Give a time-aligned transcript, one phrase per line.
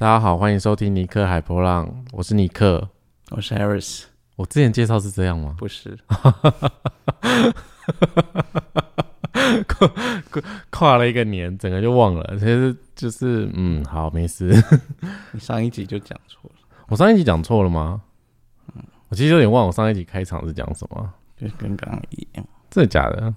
[0.00, 2.88] 大家好，欢迎收听尼克海波浪，我是尼克。
[3.32, 4.04] 我是 Harris，
[4.36, 5.54] 我之前介绍是这样吗？
[5.58, 5.94] 不是，
[9.68, 9.86] 跨
[10.30, 12.26] 跨跨了一个年，整个就忘了。
[12.38, 14.50] 其实就是，嗯，好，没事。
[15.32, 16.56] 你上一集就讲错了，
[16.88, 18.00] 我上一集讲错了吗？
[19.10, 21.12] 我其实有点忘，我上一集开场是讲什么？
[21.36, 22.46] 就跟刚刚一样。
[22.70, 23.34] 真的假的？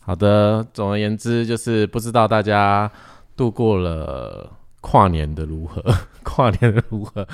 [0.00, 2.90] 好的，总而言之，就是不知道大家
[3.36, 4.50] 度过了
[4.82, 5.82] 跨年的如何，
[6.22, 7.26] 跨年的如何，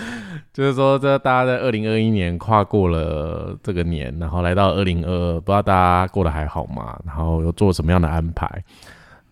[0.52, 6.96] 就是说，这大家在二零二一年跨过了这个年，然后来到二零二二，不知道大家过得还好吗？
[7.04, 8.48] 然后有做什么样的安排？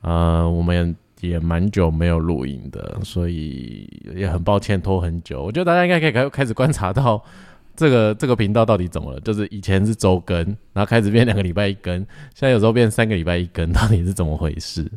[0.00, 5.44] 呃，我们也蛮久没有录影的，所以也很抱歉拖很久。
[5.44, 7.22] 我觉得大家应该可以开开始观察到。
[7.78, 9.20] 这个这个频道到底怎么了？
[9.20, 10.38] 就是以前是周更，
[10.72, 11.94] 然后开始变两个礼拜一更，
[12.34, 14.90] 现在有时候变三个礼拜一更，到底是怎么回事？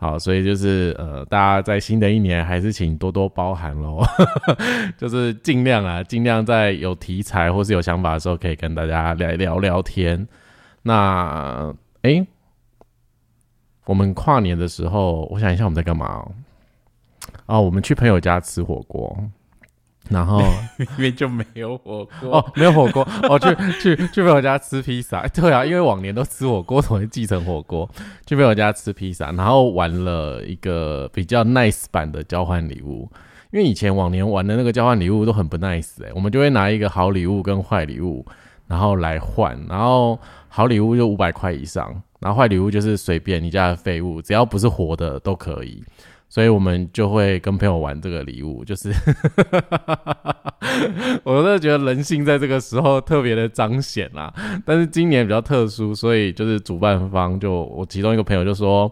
[0.00, 4.02] 好，所以就是呃，大家在新的一年还是请多多包涵喽，
[4.96, 10.26] 就是尽量啊，尽量在有题材或是有想法的时候，可以跟大家来聊聊天。
[10.84, 12.26] 那诶，
[13.84, 16.32] 我们跨年的时候，我想一下我们在干嘛哦？
[17.44, 19.14] 哦，我们去朋友家吃火锅。
[20.10, 20.42] 然后
[20.98, 25.26] 因为就没有火锅哦，没有火锅哦，去去去朋友家吃披萨。
[25.32, 27.88] 对啊，因为往年都吃火锅，怎么会继承火锅？
[28.26, 33.08] 去朋友家吃披萨，然后玩了一个比较 nice 版的交换礼物。
[33.52, 38.24] 因为以前往年玩的那个交换礼物都很不 nice 哎、我们就会拿一个好礼物跟坏礼物，
[38.68, 45.82] 然后来换，然后好礼物就五百块以上，然后坏礼物就是随便你家的废物，只要不是活的都可以。
[46.30, 48.90] 所以我们就会跟朋友玩这个礼物，就是
[51.24, 54.32] 我真的觉得人性在这个时候特别的彰显啦。
[54.64, 58.90] 但是今年比较特殊，所以就是主办方就我其中一个朋友就说，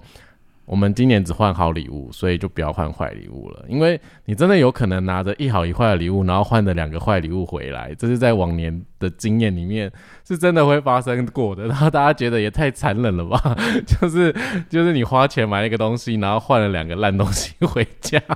[0.68, 9.90] 我们今年只换好礼物，所以就不要换坏礼物了，因为你真的有可能拿着一好一坏的礼物，然后换的两个坏礼物回来，这是在往年的经验里面
[10.26, 11.66] 是真的会发生过的。
[11.66, 13.56] 然后大家觉得也太残忍了吧？
[13.86, 14.30] 就是
[14.68, 18.20] 就是你花钱买了一个东西，然后换了两个烂东西回家。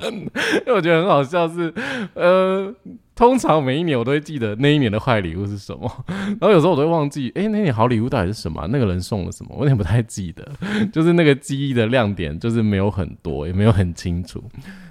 [0.00, 1.72] 因为我觉得很好笑是，
[2.14, 2.72] 呃，
[3.18, 10.48] 通常每一年我都会记得那一年的坏礼物是什么， 然后有时候我都会忘记，诶，那年好礼物到底是什么啊、那个人送了什么，我有点不太记得，
[10.92, 14.40] 就是那个记忆的亮点就是没有很多，也没有很清楚，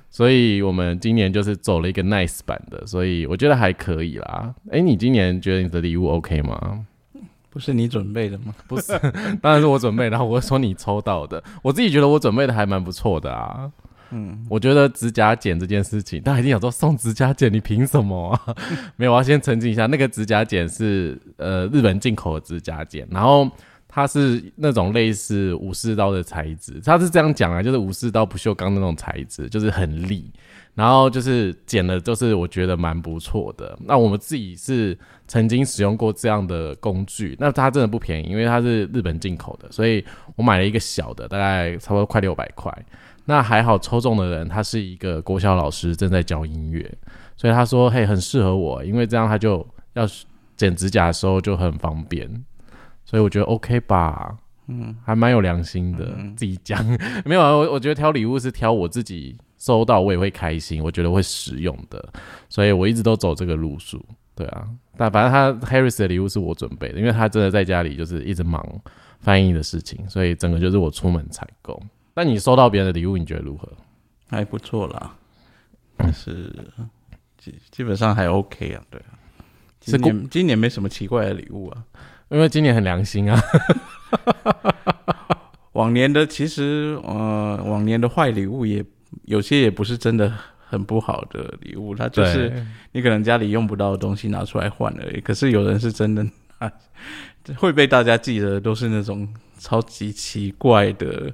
[0.10, 4.54] 所以我们今年就是走了一个 nice 版的，所以我觉得还可以啦。
[4.72, 6.86] 诶，你今年觉得你的礼物 OK 吗？
[7.50, 8.54] 不是你准备的吗？
[8.68, 8.92] 不是，
[9.42, 13.72] 当然是我准备，然后我说你抽到的，我自己觉得我准备的还蛮不错的啊。
[14.12, 18.56] 嗯，我觉得指甲剪这件事情，大家一定想说送指甲剪，你凭什么啊？
[18.96, 23.50] 没有，我要先澄清一下，那个指甲剪是呃日本进口的指甲剪，然后
[23.88, 30.32] 它是那种类似武士刀的材质，它是这样讲啊，就是武士刀不锈钢那种材质，就是很利，
[30.76, 33.78] 然后就是剪的，就是我觉得蛮不错的。
[33.82, 34.98] 那我们自己是
[35.28, 42.72] 曾经使用过这样的工具，那它真的不便宜，因为它是日本进口的，所以我买了一个小的，大概差不多快六百块。
[43.30, 46.90] 那还好，抽中的人他是一个国小老师，正在教音乐，
[47.36, 50.08] 所以他说：“嘿，很适合我，因为这样他就要
[50.56, 52.26] 剪指甲的时候就很方便。”
[53.04, 56.06] 所以我觉得 OK 吧，嗯，还蛮有良心的，
[56.38, 56.82] 自己讲
[57.26, 57.52] 没有啊。
[57.52, 62.02] 我我觉得挑礼物是挑我自己收到我也会开心，我觉得会实用的，
[62.48, 64.04] 所以我一直都走这个路数。
[64.36, 68.64] 对啊，但反正他 Harris 的礼物是我准备的，因为他真的在家里就是一直忙
[69.20, 71.82] 翻译的事情，所以整个就是我出门采购。
[72.18, 73.72] 那你收到别人的礼物，你觉得如何？
[74.28, 75.16] 还不错啦，
[75.96, 76.52] 但是
[77.38, 79.14] 基基本上还 OK 啊，对啊。
[79.86, 81.84] 是今年今年没什么奇怪的礼物啊，
[82.30, 83.40] 因为今年很良心啊，
[85.74, 88.84] 往年的其实呃，往年的坏礼物也
[89.26, 90.34] 有些也不是真的
[90.68, 95.22] 很不好的礼物，它就是你可能家里用不到的东西拿出来换而已。
[95.22, 96.32] 可是有人是真的拿，
[97.58, 101.32] 会被大家记得都是那种超级奇怪的、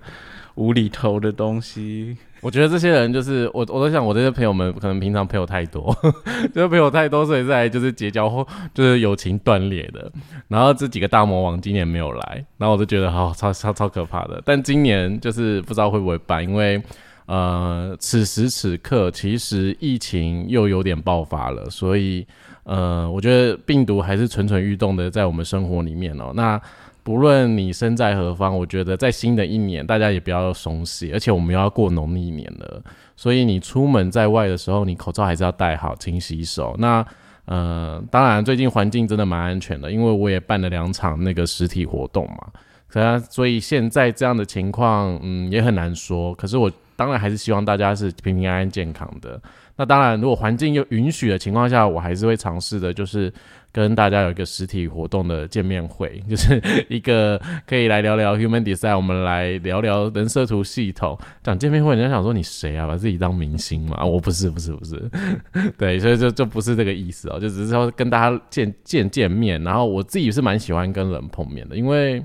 [0.56, 2.16] 无厘头的东西。
[2.42, 5.96] 我觉得这些人就是我，我都想我这些朋友们可能平常朋友太多，
[6.54, 10.12] 就是朋友太多，所以在就是结交后就是友情断裂的。
[10.50, 14.42] 然后这几个大魔王今年没有来，然后我就觉得好超超超可怕的。
[14.46, 16.84] 但今年就是不知道会不会办，因为
[17.28, 22.28] 呃此时此刻其实疫情又有点爆发了，所以
[22.64, 26.32] 呃我觉得病毒还是蠢蠢欲动的在我们生活里面哦。
[26.36, 26.60] 那
[27.04, 32.82] 不论你身在何方，我觉得在新的一年，大家也不要松懈，而且我们又要过农历年了，
[33.18, 36.74] 所以你出门在外的时候，你口罩还是要戴好，勤洗手。
[36.80, 37.06] 那
[37.44, 42.48] 呃，当然最近环境真的蛮安全的，因为我也办了两场那个实体活动嘛，
[42.88, 46.34] 可所以现在这样的情况，嗯，也很难说。
[46.36, 49.38] 可是我当然还是希望大家是平平安安、健康的。
[49.76, 53.34] 那当然，如果环境又允许的情况下，我还是会尝试的，就是
[53.72, 61.18] 跟大家有一个实体活动的见面会，就是一个可以来聊聊 Human Design，我们来聊聊人设图系统。
[61.42, 62.86] 讲见面会，人家想说你谁啊？
[62.86, 64.06] 把自己当明星嘛？
[64.06, 65.10] 我不是，不是，不是。
[65.76, 69.60] 对，所以就就不是这个意思哦，就只是说跟大家见见见面。
[69.64, 72.24] 然后我自己是蛮喜欢跟人碰面的，因为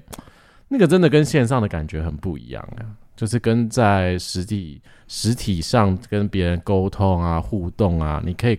[0.69, 2.85] 那个真的跟线上的感觉很不一样啊。
[3.19, 8.56] 就是跟在实体实体上跟别人沟通啊、互动啊，你可以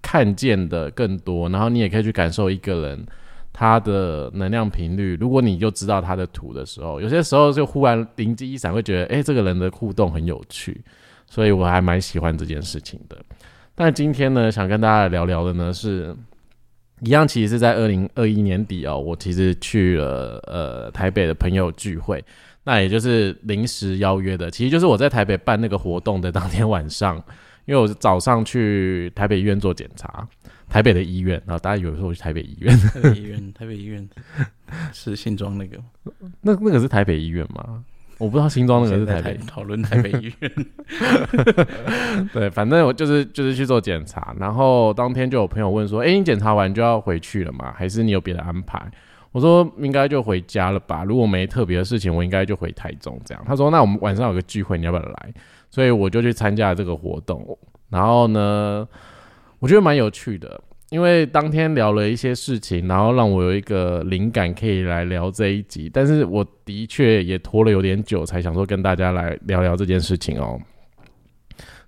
[0.00, 3.06] 看见的更多，然后你也可以去感受一个人
[3.52, 5.18] 他的能量频率。
[5.20, 10.82] 如果你就知道他的图的时候，有些时候就忽然灵机一闪，会觉得哎，这个人的互动很有趣，
[11.26, 13.18] 所以我还蛮喜欢这件事情的。
[13.74, 16.16] 但今天呢，想跟大家聊聊的呢，是
[17.02, 22.24] 一样，其实是在二零二一年底哦，我其实去了呃台北的朋友聚会。
[22.64, 27.16] 那也就是临时邀约的，其实就是我在台北办那个活动的当天晚上，
[27.64, 30.28] 因为我早上去台北医院做检查，
[30.68, 34.08] 台北的医院，然后大家有时候我去台北医院，台北医 院，台北医院
[34.92, 35.78] 是新庄那个，
[36.42, 37.82] 那那个是台北医院吗？
[38.18, 40.52] 我不知道新庄那个是台北，讨论台北医院，
[42.34, 47.72] 对，反正我就是就是去做检查，然后当天就有朋友问说，哎，你检查完就要回去了吗？
[47.74, 48.78] 还是你有别的安排？
[49.32, 53.44] 我说应该就回家了吧，如果没特别的事情，我应该就回台中这样。
[53.46, 55.32] 他说那我们晚上有个聚会，你要不要来？
[55.70, 57.56] 所以我就去参加了这个活动。
[57.88, 58.84] 然后呢，
[59.60, 65.88] 我觉得蛮有趣的，因为当天聊了一些事情，然后让我有一个灵感可以来聊这一集。
[65.92, 70.58] 但是我的确也拖了有点久，才想说跟大家来聊聊这件事情哦。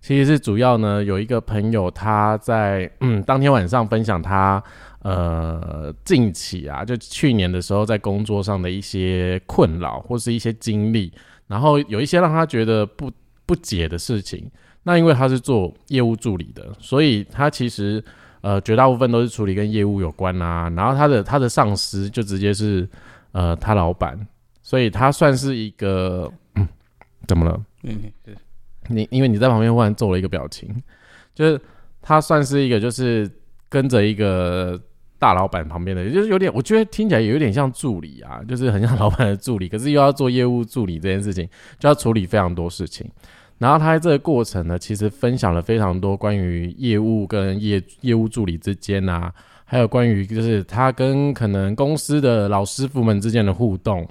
[0.01, 4.63] 其实是主要呢，有一个朋友他在嗯当天晚上分享他。
[5.03, 11.13] 呃，近期啊，就去年的时候，在工作上的一些困扰或是一些经历，
[11.49, 13.11] 然后有一些让他觉得不
[13.45, 14.49] 不解的事情。
[14.85, 18.01] 那因为他是做业务助理的，所以他其实
[18.43, 20.71] 呃绝大部分都是处理跟业务有关啊。
[20.77, 22.89] 然后他的他的上司就直接是
[23.33, 24.17] 呃他老板，
[24.63, 26.33] 所以他算是一个
[27.27, 27.61] 怎么了？
[27.83, 28.13] 嗯，
[28.87, 30.73] 你因为你在旁边忽然做了一个表情，
[31.35, 31.61] 就是
[32.01, 33.29] 他算是一个就是
[33.69, 34.81] 跟着一个。
[35.23, 41.49] 大老板旁边的，就是有点，我觉得听起来有点像助理啊，就是很像老板的助理，可是又要做业务助理这件事情，
[41.79, 43.09] 就要处理非常多事情。
[43.59, 49.33] 然后他在这个过程呢，其实分享了非常多关于业务跟业业务助理之间啊，
[49.65, 54.05] 还有关于就是他跟可能公司的老师傅们之间的互动。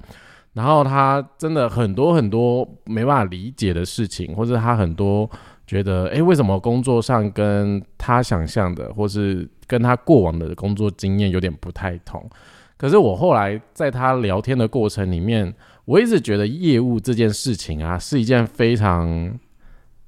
[0.54, 5.28] 然后他真的很多很多没办法理解的事情，或者他很多。
[5.72, 12.28] 觉得哎，为什么工作上跟他想象的，或是跟他过往的工作经验有点不太同？
[12.76, 15.50] 可是我后来在他聊天的过程里面，
[15.86, 19.32] 我一直觉得业务这件事情啊，是一件非常，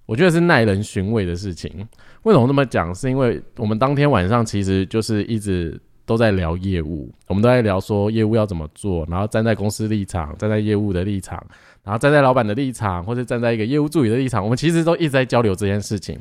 [0.04, 1.88] 我觉得是耐人寻味的事情。
[2.24, 2.94] 为什么这么讲？
[2.94, 11.44] 是因为我们当天晚上其实就是一直都在聊业务，我们都在聊说业务要怎么做，然后站在公司立场，站在业务的立场。
[11.82, 16.18] 然后站在老板的立场，或者站在一个业务助理的立场，我们其实都一直在交流这件事情。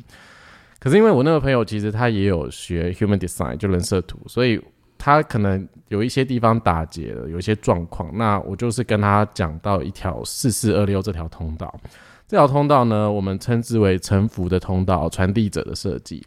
[0.77, 4.61] 可是因为我那个朋友其实他也有学 human design 就人设图，所以
[4.97, 8.09] 他可能有一些地方打结了，有一些状况。
[8.17, 11.73] 那我就是跟他讲到一条四四二六这条通道，
[12.27, 16.21] 这条通道呢，我们称之为沉浮的通道，传递者的设计。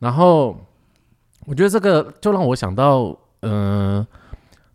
[0.00, 0.58] 然后
[1.50, 4.06] 我觉得这个就让我想到，嗯，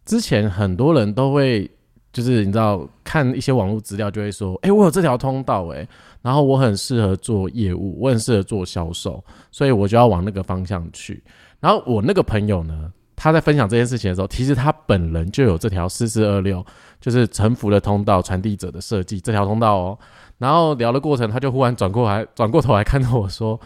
[0.06, 1.72] 之前很多人都会。
[2.12, 5.86] 就是你知道看一些网络资料就会说，哎，我有这条通道，哎，
[6.22, 11.22] 然后我很适合做业务，我很适合做销售，所以我就要往那个方向去。
[11.60, 16.66] 然后我那个朋友呢，他在分享这件事情的时候，其实他本人就有这条四四二六，
[17.02, 20.00] 就是沉浮的通道传递者的设计这条通道哦。
[20.38, 23.60] 然后聊的过程，他就忽然转过来，转过头来看到我说，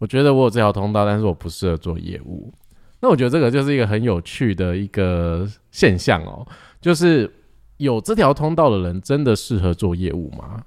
[0.00, 2.52] 我觉得我有这条通道，但是我不适合做业务。
[3.00, 6.44] 那我觉得这个就是一个很有趣的一个现象哦，
[6.80, 7.32] 就是。
[7.80, 10.62] 有这条通道的人真的适合做业务吗？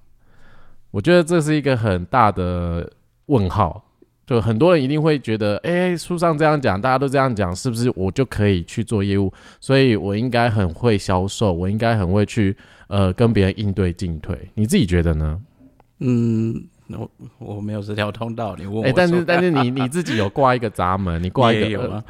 [0.89, 2.91] 我觉得这是一个很大的
[3.27, 3.85] 问号。
[4.25, 9.31] 就很多人一定会觉得，哎，书上这样讲，大家都这样讲，是不是我就可以去做业务？
[9.59, 14.35] 所以我应该很会销售，我应该很会去呃跟别人应对进退。
[14.55, 15.39] 你自己觉得呢？
[15.99, 17.09] 嗯，我
[17.39, 18.83] 我没有这条通道，你问我。
[18.83, 22.03] 哎，但是但是你 你自己有挂一个闸门，你挂一个有吗？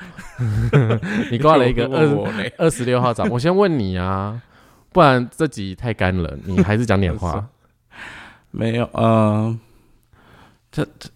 [1.32, 4.42] 你挂了一个 二二十六号闸，我先问你啊。
[4.92, 7.44] 不然这集太干了，你还是讲点话。
[8.52, 9.60] 没有，嗯，
[10.72, 11.10] 这这，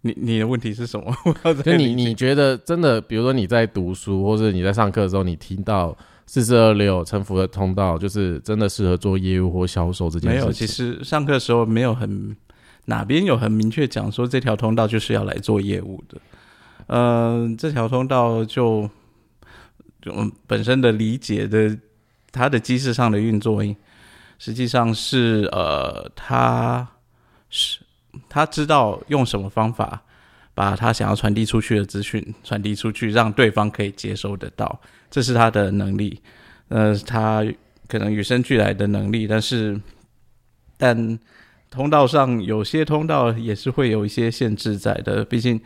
[0.00, 1.14] 你你的问题是什么？
[1.62, 5.96] 就你你觉得真的，比如说你在读书或者你在上课的时候，你听到
[6.26, 10.38] 四四二六沉浮的通道，就是真的适合做业务或销售这件事。
[10.40, 12.36] 没有，其实上课的时候没有很
[12.86, 16.20] 哪边有很明确讲说这条通道就是要来做业务的。
[16.86, 18.88] 嗯，这条通道就
[20.02, 20.12] 就
[20.46, 21.76] 本身的理解的，
[22.30, 23.62] 它的机制上的运作，
[24.38, 26.86] 实际上是呃，他
[27.48, 27.80] 是
[28.28, 30.02] 他知道用什么方法
[30.54, 36.20] 把他想要传递出去的资讯传递出去，让对方可以接收得到，这是他的能力。
[36.68, 37.44] 呃，他
[37.88, 39.80] 可能与生俱来的能力，但是
[40.76, 41.18] 但
[41.74, 45.60] 通道上有些通道也是会有一些限制在的，毕竟。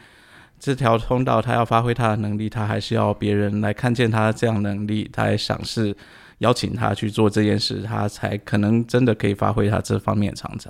[0.60, 5.96] 这条通道，他要发挥他的能力，他还是要别人来看见他这样能力，他还赏识、
[6.38, 10.68] 邀请他去做这件事，他才可能真的可以发挥他这方面的长才。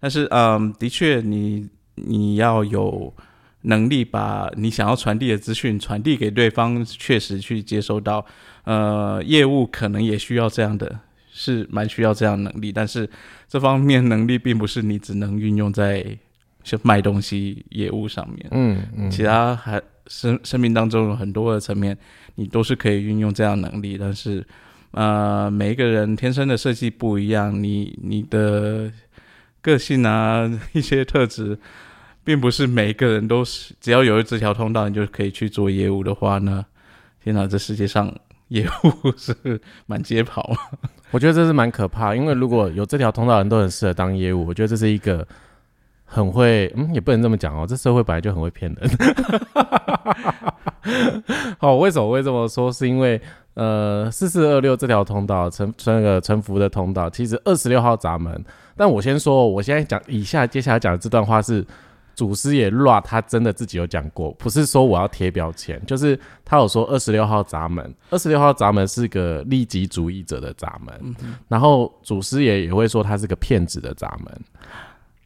[0.00, 3.14] 但是，嗯，的确，你你要有
[3.62, 8.26] 能力把你想要传递的资讯传递给对方，确实去接收到。
[8.64, 10.98] 呃，业务可能也需要这样的，
[11.38, 13.08] 是蛮需要这样能力，但是
[13.48, 16.04] 这方面能力并不是你只能运用在。
[16.64, 21.96] 就卖东西业务上面，嗯嗯，其他还生生命当中有很多的层面，
[22.34, 23.96] 你都是可以运用这样能力。
[23.96, 24.44] 但是，
[24.90, 28.92] 呃，每一个人天生的设计不一样，你你的
[29.62, 31.58] 个性啊，一些特质，
[32.22, 36.66] 并不是每一个人都是只要有这条通道，你就可以去做业务的话呢？
[37.24, 38.14] 天哪，这世界上
[38.48, 40.50] 业务是满街跑，
[41.10, 42.14] 我觉得这是蛮可怕。
[42.14, 45.26] 因为如果有这条通道，人都很适合当业务，我觉得这是一个。
[46.10, 47.66] 很会，嗯，也不能这么讲哦。
[47.68, 48.90] 这社会本来就很会骗人。
[51.60, 52.72] 好，为什么会这么说？
[52.72, 53.20] 是因为，
[53.52, 58.42] 呃，四四二六这条通道，沉那个沉浮的通道，其实二十六号闸门。
[58.74, 61.62] 但我先说，我现在讲以下接下来讲的这段话是
[62.18, 71.14] 祖师爷 Ra 他真的自己有讲过，不是说我要贴标签，就是他有说二十六号闸门，二十六号闸门是个利己主义者的闸门，
[71.46, 74.40] 然后祖师爷也会说他是个骗子的闸门。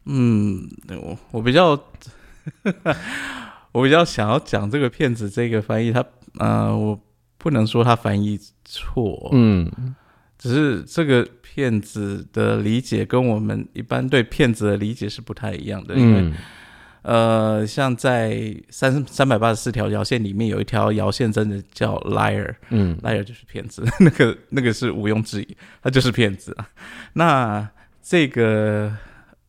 [0.05, 0.69] 嗯，
[1.01, 1.71] 我我比较，
[3.73, 6.05] 我比较想要讲这个骗子这个翻译，他
[6.37, 6.99] 呃，我
[7.39, 9.67] 不能说他翻译错，嗯，
[10.37, 16.31] 只是这个骗子的理解跟我们一般对骗子的理解是不太一样的，因为
[17.03, 26.53] 呃，像在三三百八十四条摇线里面有一条摇线真的叫 liar，嗯，liar 就是骗子， 那个那个是毋庸置疑，他就是骗子。
[26.57, 26.67] 啊，
[27.13, 27.69] 那
[28.01, 28.91] 这个。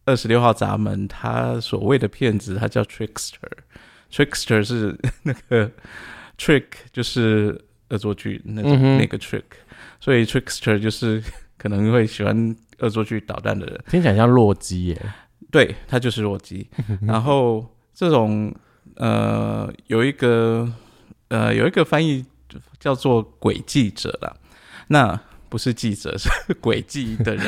[0.07, 4.95] 二十六号闸门，他所谓的骗子，他叫 trickster，trickster 是
[5.25, 5.71] 那个
[6.37, 7.59] trick，就是
[7.89, 9.45] 恶作剧那种那个 trick，
[10.01, 11.23] 所以 trickster 就是
[11.57, 15.03] 可能会喜欢恶作剧捣蛋的人，听起来像洛基耶，
[15.55, 16.69] 对他就是弱鸡。
[17.07, 18.53] 然后这种
[18.97, 20.69] 呃有一个
[21.29, 22.25] 呃有一个翻译
[22.81, 24.37] 叫做鬼记者了，
[24.89, 25.21] 那。
[25.55, 26.29] 不是记者， 是
[26.61, 27.45] 诡计的人。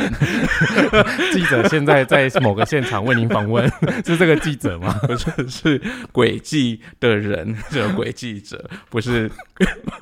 [1.34, 3.68] 记者现在在某个现场为您访问，
[4.06, 4.94] 是这个记者吗？
[5.08, 5.80] 不是，是
[6.12, 9.28] 诡计的人，这个诡记者，不是，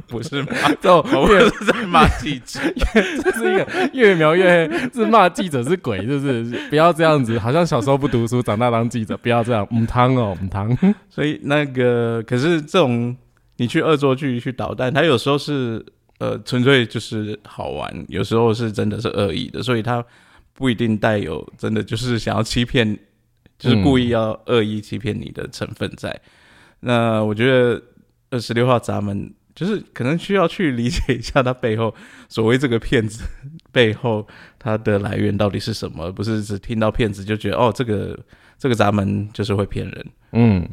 [0.06, 2.60] 不是骂，这不是在骂记者，
[3.24, 6.44] 这是一个越描越黑，是骂记者是鬼，是不是？
[6.68, 10.76] 不要这样子，好像小时候不读书，长大当记者，不要这样，母汤哦，母汤。
[11.08, 13.16] 所以那个，可是这种
[13.56, 15.82] 你去恶作剧去捣蛋，他有时候是。
[16.18, 20.02] 呃，纯粹就是好玩，有时候是真的是恶意的，所以他
[20.52, 22.96] 不一定带有真的就是想要欺骗，
[23.58, 26.18] 就是故意要恶意欺骗你的成分在。
[26.78, 27.82] 那我觉得
[28.30, 31.92] 二十六号闸门就是可能需要去理解一下他背后
[32.28, 33.24] 所谓这个骗子
[33.72, 34.26] 背后
[34.58, 38.16] 它的来源到底是什么，不是只听到骗子就觉得哦，这个
[38.56, 40.68] 这个闸门就是会骗人，嗯，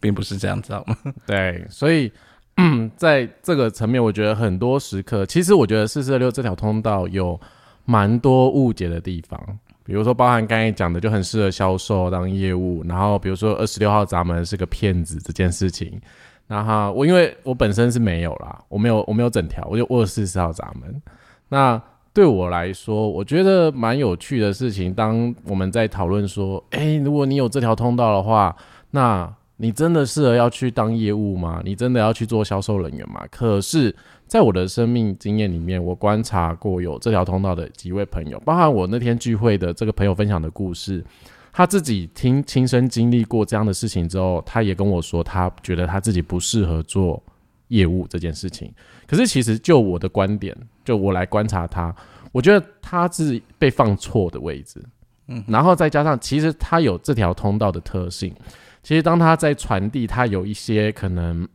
[0.00, 0.96] 并不是这样，知道吗？
[1.26, 2.10] 对，所以。
[2.56, 7.40] 嗯，在这个层面，我觉得很多时刻，其实我觉得四四六这条通道有
[7.84, 9.40] 蛮多误解的地方。
[9.82, 12.84] 比如说，包含刚才讲的，就很适合销售当业务。
[12.86, 16.00] 然后，比如说二十六号闸门是个骗子这件事情。
[16.46, 21.02] 然后我因为我本身是没有啦，我没有我没有整条，我就握四十号闸门。
[21.48, 21.80] 那
[22.12, 24.92] 对我来说，我觉得蛮有趣的事情。
[24.92, 28.54] 当我们在讨论说，哎，如果你有这条通道的话，
[28.90, 31.60] 那你真的适合要去当业务吗？
[31.62, 33.22] 你真的要去做销售人员吗？
[33.30, 33.94] 可是，
[34.26, 41.04] 在我的生命经验里面，我观察过有这条通道的几位朋友，包含我那天聚会的这个朋友分享的故事，
[41.52, 47.22] 他自己听亲身经历过这样的事情之后，他也跟我说，他觉得他自己不适合做
[47.68, 48.72] 业务这件事情。
[49.06, 51.94] 可是，其实就我的观点，就我来观察他，
[52.32, 54.82] 我觉得他是被放错的位置。
[55.26, 58.34] 嗯，然后再加上，其实他有这条通道的特性。
[58.82, 61.46] 其实当他在传递他有一些可能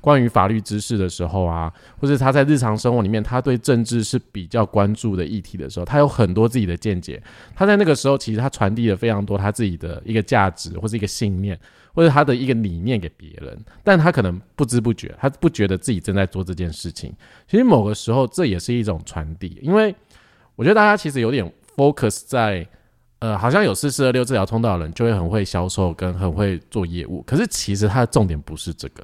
[0.00, 7.22] 关于法律知识的时候啊，或者他在日常生活里面他对政治是比较关注的议题的时候，他有很多自己的见解。
[7.54, 11.58] 他在那个时候其实他传递了非常多他自己的一个价值或是一个信念，
[11.94, 17.10] 或者他的一个理念给别人，但他可能不知不觉，他不觉得自己正在做这件事情。
[17.48, 19.94] 其实某个时候这也是一种传递，因为
[20.54, 22.68] 我觉得大家其实有点 focus 在。
[23.18, 27.22] 呃，好像有四四二六这条通道的人就会很会销售，跟很会做业务。
[27.26, 29.02] 可是其实他的重点不是这个，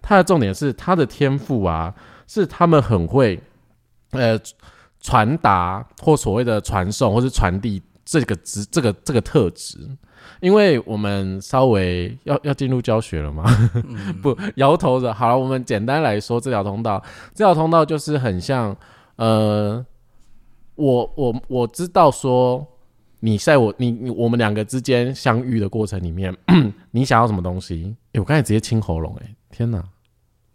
[0.00, 1.92] 他的重点是他的天赋啊，
[2.28, 3.40] 是他们很会
[4.12, 4.38] 呃
[5.00, 9.78] 传达或所谓的传送或是传递这个值这个这个特质。
[10.40, 13.44] 因为我们稍微要要进入教学了吗？
[14.22, 15.12] 不，摇头的。
[15.12, 17.02] 好了，我们简单来说，这条通道，
[17.34, 18.76] 这条通道就是很像
[19.16, 19.84] 呃，
[20.76, 22.64] 我我我知道说。
[23.20, 26.34] 你在我你你我们两个之间相遇的过程里面，
[26.90, 27.94] 你想要什么东西？
[28.12, 29.84] 哎，我刚才直接清喉咙，哎，天哪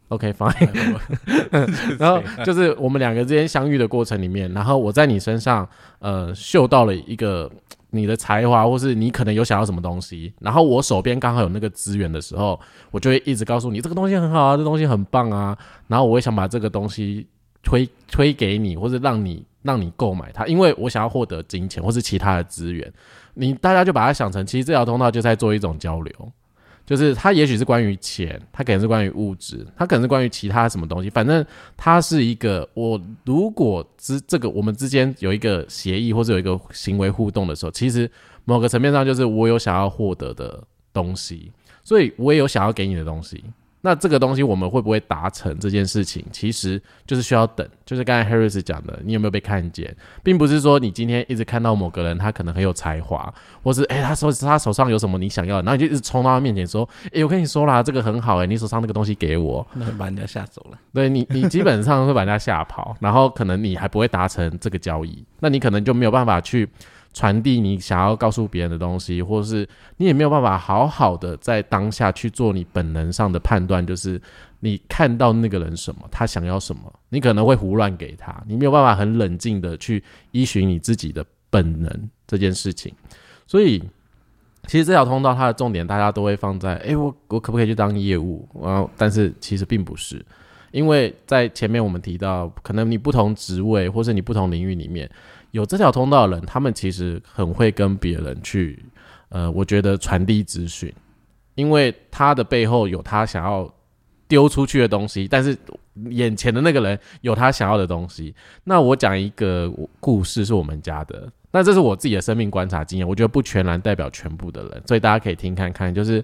[0.08, 0.98] ！OK，fine。
[2.00, 5.68] 然后就是我们两个之间相遇的过程里面，然后我在你身上
[6.00, 7.52] 呃嗅到了一个
[7.92, 15.58] 你的才华，或是你可能有想要什么东西，然后我手边刚好有那个资源的时候，我就会一直告诉你这个东西很好啊，这东西很棒啊，
[15.88, 17.28] 然后我会想把这个东西
[17.62, 19.46] 推推给你，或者让你。
[19.66, 22.90] 让你购买它，因为我想要获得金钱或是其他的资源，
[23.34, 26.32] 你大家就把它想成，其实这条通道就在做一种交流，
[26.86, 31.44] 就是它也许是关于钱，它可能是关于物质，它可能是关于其他什么东西，反正
[31.76, 38.10] 它是一个，我如果之这个我们之间有一个协议或者有一个行为互动的时候，其实
[38.44, 41.52] 某个层面上就是我有想要获得的东西，
[41.84, 43.44] 所以我也有想要给你的东西。
[43.86, 47.70] 那这个东西我们会不会达成这件事情，其实就是需要等。
[47.86, 60.80] 就是刚才 Harris 讲的，你有没有被看见，并不是说你今天一直看到某个人，他可能很有才华，或是哎，他手他手上有什么你想要，然后你就一直冲到他面前说，哎，我跟你说啦，这个很好哎，你手上那个东西给我，那把人家吓走了。
[60.92, 66.68] 对你，你基本上会把人家吓跑，然后可能你还不会达成这个交易，那你可能就没有办法去。
[67.16, 74.22] 传递你想要告诉别人的东西，或是你也没有办法好好的在当下去做你本能上的判断，就是
[74.60, 82.94] 你看到那个人什么，他想要什么，你可能会胡乱给他，你没有办法很冷静的去依循你自己的本能这件事情。
[83.48, 83.82] 所以，
[84.68, 88.46] 其实这条通道它的重点，大家都会放在，诶，我我可不可以去当业务？
[88.62, 90.22] 然后，但是其实并不是，
[90.72, 95.10] 因为在前面我们提到，可能你不同职位或是你不同领域里面。
[95.56, 98.78] 有这条通道的人，他们其实很会跟别人去，
[99.30, 100.94] 呃，我觉得传递资讯，
[101.56, 103.74] 因为他的背后有他想要
[104.28, 105.58] 丢出去的东西，但是
[106.10, 108.36] 眼前的那个人有他想要的东西。
[108.66, 115.96] 那我讲一个故事，是我们家的，那这是我自己的生命观察经验，我觉得不全然代表全部的人，所以大家可以听看看。
[115.96, 116.22] 就是，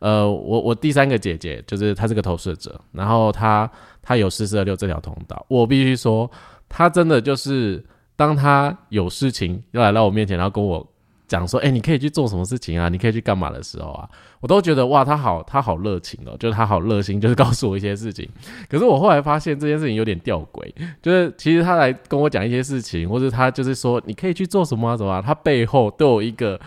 [0.00, 3.70] 呃，我我第三个姐姐，就是她是个投射者，然后她
[4.02, 6.30] 她有四四二六这条通道，我必须说，
[6.68, 7.82] 她真的就是。
[8.16, 10.86] 当他有事情要来到我面前，然后跟我
[11.26, 12.88] 讲说：“哎，你可以去做什么事情啊？
[12.88, 14.08] 你可以去干嘛的时候啊？”
[14.40, 18.28] 我都觉得哇，他好，他好热情哦， 就是他好热心，就是告诉我一些事情。
[18.68, 20.70] 可是我后来发现这件事情有点吊诡，
[21.02, 25.22] 就是其实他来跟我讲一些事情，或者他就是说你可以去做什么啊，什么？
[25.22, 26.60] 他背后都有一个，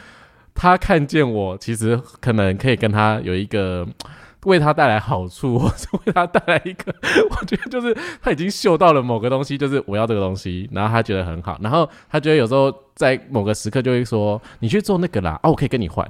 [0.56, 3.88] 他看见我，其实可能可以跟他有一个。
[4.46, 6.94] 为他带来好处， 或是为他带来一个，
[7.32, 16.10] 我觉得就是他已经嗅到了某个东西，就是我要这个东西，然后他觉得很好，然后他觉得有时候在某个时刻就会说：“你去做那个啦，啊，我可以跟你换，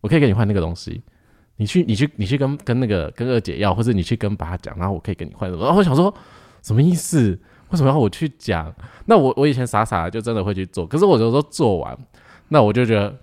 [0.00, 1.02] 我可以跟你换那个东西，
[1.56, 6.12] 你去，你去，你去跟跟那个跟二姐要，或者你去跟爸讲，然后我可以跟你换。”然后我想说，
[6.62, 7.38] 什么意思？
[7.70, 8.74] 为什么要我去讲？
[9.04, 11.96] 那我我以前傻傻的就真的会去做，可是我有时候做完，
[12.48, 13.14] 那我就觉得。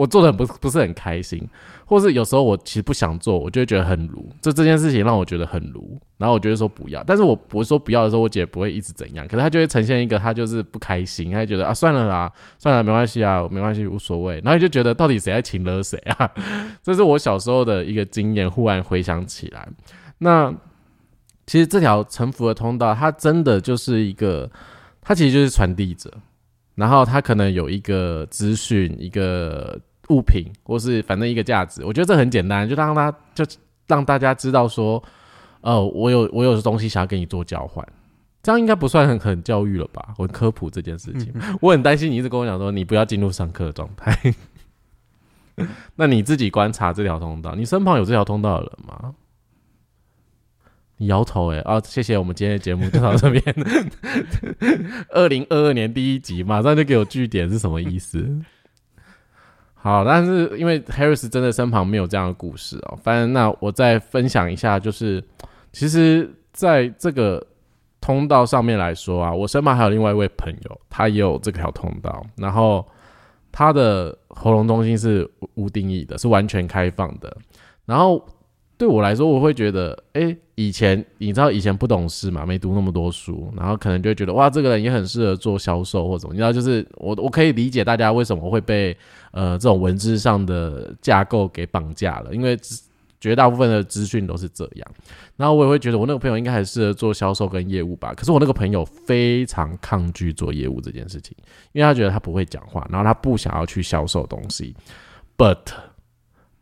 [0.00, 1.46] 我做的很不不是很开心，
[1.84, 4.32] 或是有时候我其实不想做，我就会觉得很鲁。
[4.40, 7.04] 这这件事情让我觉得很鲁，然后我觉得说不要。
[7.04, 14.40] 但是我不说不要的时候，我姐不会一直怎样，可是她就会呈现一个她就是不开心，她觉得啊算了啦，算了没关系啊，没关系无所谓。
[14.42, 16.30] 然后就觉得到底谁在请了谁啊？
[16.82, 19.68] 这是我小时候的一个经验，忽然回想起来。
[20.16, 20.50] 那
[21.46, 24.50] 其实这条沉浮的通道，它真的就是一个，
[25.02, 26.10] 它其实就是传递者，
[26.74, 29.78] 然后它可能有一个资讯一个。
[30.10, 33.44] 物品，或是反正一个价值，我觉得这很简单，就让他就
[33.86, 35.02] 让大家知道说，
[35.62, 37.86] 呃，我有我有东西想要跟你做交换，
[38.42, 40.14] 这样应该不算很很教育了吧？
[40.18, 44.34] 我科普这件事情，我很担心你一直跟我讲说你不要进入上课的状态。
[45.96, 49.14] 那你自己观察这条通道，你身旁有这条通道的人吗？
[50.96, 53.42] 你摇头哎，啊，谢谢，我们今天的节目就到这边。
[55.10, 58.40] 二零二二年第一集，马上就给我据点是什么意思？
[59.82, 65.24] 好，但是因为 Harris 真的身旁没有这样的故事哦，反正那我再分享一下，就是
[65.72, 67.44] 其实在这个
[68.00, 72.86] 通道上面来说啊，我身旁还有另外一位朋友，他也有这条通道，然后
[73.50, 77.36] 他的喉咙中心是无定义的，是完全开放的，
[77.86, 78.24] 然后。
[78.80, 86.32] 对我来说，我会觉得，哎，以前你知道以前不懂事嘛，没读那么多书，然后可能就会觉得，哇，这个人也很适合做销售或者什么。
[86.32, 88.96] 你知道，就是我我可以理解大家为什么会被
[89.32, 92.58] 呃这种文字上的架构给绑架了，因为
[93.20, 94.90] 绝大部分的资讯都是这样。
[95.36, 98.14] 然后我也会觉得，我那个朋友应该还适合做销售跟业务吧。
[98.14, 101.36] 可是我那个朋友非常抗拒做业务这件事情，
[101.72, 104.74] 因为他觉得他不会讲话，然后他不想要去销售东西。
[105.36, 105.58] But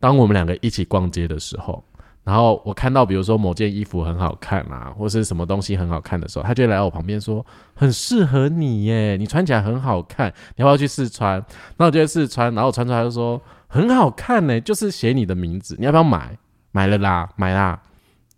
[0.01, 1.81] 当我们两个一起逛街的时候，
[2.29, 11.43] 然后我看到，比如说某件衣服很好看啊，或是什么东西很好看的时候，他就来我旁边说：“很适合你耶，你穿起来很好看，你要不要去试穿？”
[11.77, 16.37] 那我就试穿，然后我穿出来就说：“很好看呢，就是写你的名字，你要不要买？
[16.71, 17.81] 买了啦，买啦，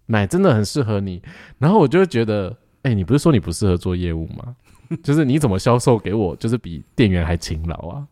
[0.05, 1.21] 买真的很适合你。”
[1.59, 4.55] 然后我就觉得：“哎，你不是说你不适合做业务吗？
[5.03, 8.07] 就是你怎么销售给我，就是比店员还勤劳啊？”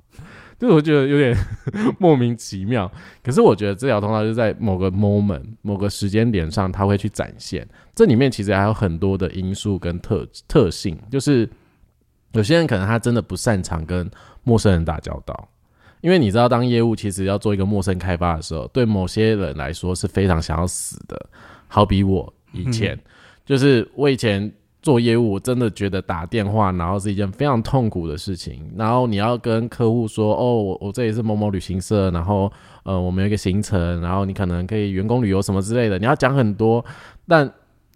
[0.59, 1.33] 就是我觉得有点
[1.97, 2.91] 莫名其妙，
[3.23, 7.65] 可是我觉得这条通道就在某个 moment、某个时间点上，它会去展现。
[7.95, 11.49] 这里面其实还有很多的因素跟特特性，就是
[12.33, 14.11] 有些人可能他真的不擅长跟
[14.43, 15.47] 陌生人打交道，
[16.01, 21.17] 因为你知道，当业务其实要做一个陌生开发的时候，对某些人来说是非常想要死的。
[21.69, 22.99] 好比我以前，
[23.45, 24.51] 就是我以前。
[24.81, 28.71] 做业务，我真的觉得打电话，然后是一件非常痛苦的事情。
[28.77, 32.49] 然后你要跟客户说：“哦，我我这里是某某旅行社，然后
[32.83, 36.83] 呃，我们有一个行程，然后你可能可以员工旅游什么之类的。”你要讲很多，
[37.27, 37.51] 但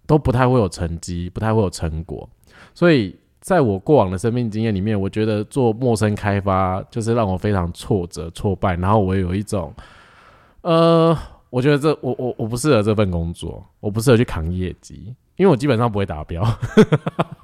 [0.06, 2.28] 都不太会有成绩，不太会有成果。
[2.74, 8.76] 所以在我过往的生命经验里面，我觉得做陌生开发就是让我非常挫折、挫败。
[8.76, 9.74] 然后我有一种，
[10.62, 11.18] 呃，
[11.50, 15.16] 我觉得这我我我不适合这份工作，我不适合去扛业绩。
[15.36, 16.44] 因为我基本上不会达标，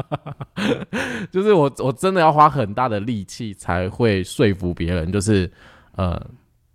[1.32, 5.52] 就是我我真的要花很大的力气才会说服别人，就是
[5.96, 6.24] 呃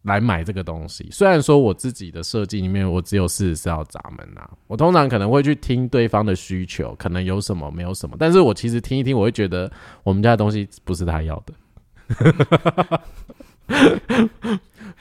[0.03, 1.09] 来买这个东西。
[1.11, 9.70] 虽然说我自己的设计里面我只有四十四号闸门啊，我通常可能会去听对方的需求，可能有什么没有什么，但是我其实听一听，我会觉得
[10.03, 11.55] 我们家的东西不是他要的。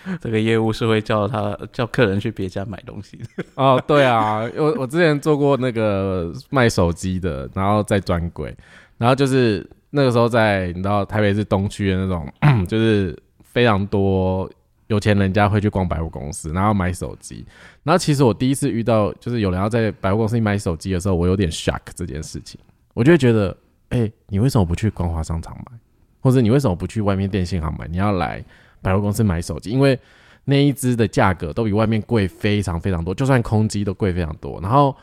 [0.21, 3.81] 这个业务是会叫他叫客人去别家买东西的 哦。
[3.87, 8.55] 对啊，我我之前做过那个卖手机的，然后在专柜，
[8.97, 12.27] 然后就是那个时候在你知道台北市东区的那种，
[12.67, 14.49] 就是非常多
[14.87, 17.45] 有钱人家会去逛百货公司，然后买手机。
[17.83, 22.59] 然后其实我第一次遇到就是有人要在百货公司买手机的时候，我有点 shock 这件事情，
[22.93, 23.55] 我就会觉得，
[23.89, 25.77] 哎，你为什么不去光华商场买？
[26.21, 27.87] 或者你为什么不去外面电信行买？
[27.87, 28.43] 你要来？
[28.83, 29.97] 百货公司买手机，因为
[30.45, 34.59] 那一只的价格都比外面贵非常非常多，就算空机都贵非常多。
[34.61, 34.95] 然后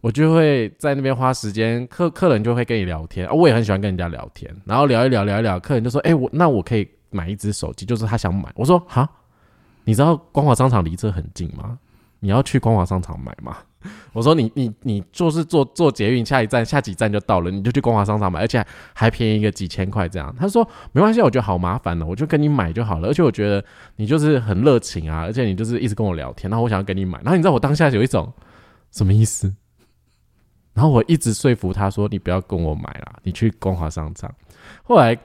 [0.00, 4.50] 我就会在那边花时间，客客人就会跟你聊天，我也很喜欢跟人家聊天。
[4.64, 9.06] 然后聊一聊，聊一聊，客人就说：“哎，我那我可以买一只手机，就是他想买。”我说：“哈，
[9.84, 11.78] 你知道光华商场离这很近吗？
[12.20, 13.56] 你要去光华商场买吗？”
[14.12, 20.34] 我说你你你就是坐坐捷运下一站下几站就到了，你就去光华商场买，而且还便宜个几千块这样。
[20.38, 23.08] 他说没关系，我觉得好麻烦呢，我就跟你买就好了。
[23.08, 23.64] 而且我觉得
[23.96, 27.18] 你就是很热情啊，而且你就是一直跟我聊天，然后我想要跟你买。
[27.22, 28.30] 然后你知道我当下有一种
[28.90, 29.54] 什么意思？
[30.74, 34.30] 然后我一直说服他说你不要跟我买了，你去光华商场。
[34.82, 35.18] 后来。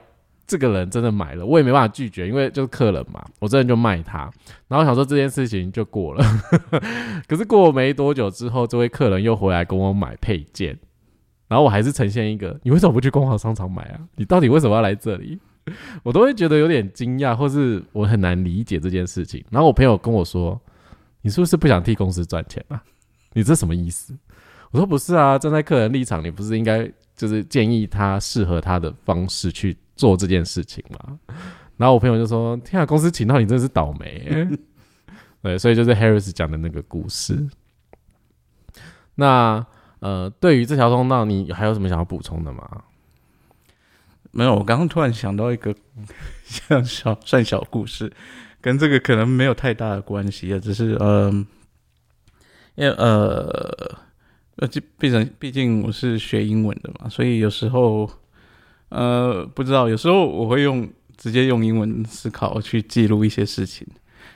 [0.46, 4.30] 这个人真的买了，我也没办法拒绝，因为就是客人嘛，我真的就卖他。
[4.68, 6.24] 然后想说这件事情就过了，
[7.26, 10.78] 可是过没多久之后，这位客人又回来跟我买配件，
[11.48, 14.00] 然后我还是呈现一个，你为什么不去光华商场买啊？
[14.14, 15.38] 你到底为什么要来这里？
[16.04, 19.44] 我都会觉得有点惊讶，或是我很难理解这件事情。
[19.50, 20.60] 然后我朋友跟我说，
[21.22, 22.80] 你是不是不想替公司赚钱啊？
[23.32, 24.16] 你这什么意思？
[24.70, 29.76] 我说不是啊，站在客人立场，你不是应该就是建议他适合他的方式去。
[29.96, 31.18] 做这件事情嘛，
[31.78, 34.46] 然后我朋友就说：“天啊，公司请到你真是倒霉。
[35.40, 37.48] ”对，所以就是 Harris 讲的那个故事。
[39.14, 39.66] 那
[40.00, 42.84] 呃，对于这条通道，你还有什么想要补充的吗？
[44.32, 45.74] 没有，我刚刚突然想到一个
[46.44, 48.12] 像 小算小故事，
[48.60, 51.30] 跟这个可能没有太大的关系啊，只是呃，
[52.74, 53.95] 因为呃
[54.56, 58.10] 呃，毕竟毕竟我是学英文的嘛，所以有时候。
[58.88, 63.84] 呃，不知道，有时候我会用直接用英文思考去记录一些事情，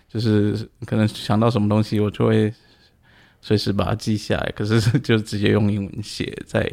[0.08, 2.52] 就是可能想到什么东西，我就会
[3.40, 4.52] 随时把它记下来。
[4.56, 6.68] 可是就直接用英文写在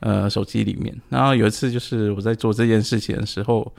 [0.00, 0.98] 呃手机里面。
[1.10, 3.70] 然后有一次就是我在做这件事情的时候，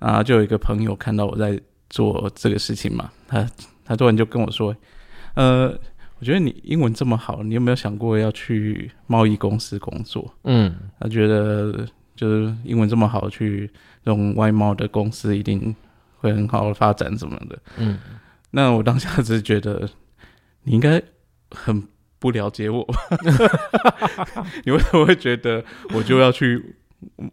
[0.00, 3.12] 啊，就有一个朋友看到我在做这个事情嘛。
[3.28, 3.48] 他
[3.84, 4.76] 他突然就跟我说，
[5.34, 5.78] 呃。
[6.22, 10.32] 我觉得你英文这么好，你有没有想过要去贸易公司工作？
[10.44, 13.68] 嗯，他觉得就是英文这么好，去
[14.04, 15.74] 这种外贸的公司一定
[16.18, 17.58] 会很好的发展，什么的。
[17.76, 17.98] 嗯，
[18.52, 19.90] 那我当下只是觉得
[20.62, 21.02] 你应该
[21.50, 21.82] 很
[22.20, 22.86] 不了解我，
[24.64, 26.76] 你为什么会觉得我就要去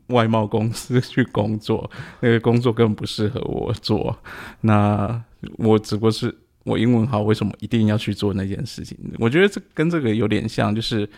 [0.07, 1.91] 外贸公司去工作？
[2.21, 4.17] 那个工作根本不适合我做。
[4.61, 5.23] 那
[5.59, 6.35] 我只不过是。
[6.69, 8.95] 我英文好，为什么一定要去做那件事情？
[9.17, 11.09] 我觉得这跟这个有点像，就是，